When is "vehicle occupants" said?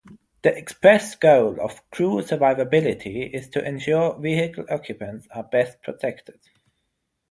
4.17-5.27